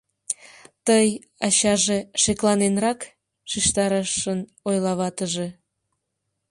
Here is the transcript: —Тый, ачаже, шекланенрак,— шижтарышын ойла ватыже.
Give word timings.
—Тый, 0.85 1.07
ачаже, 1.45 1.99
шекланенрак,— 2.21 2.99
шижтарышын 3.49 4.39
ойла 4.67 4.93
ватыже. 4.99 5.47